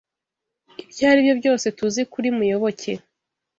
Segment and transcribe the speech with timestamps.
[0.81, 2.93] Ibyo aribyo byose tuzi kuri Muyoboke.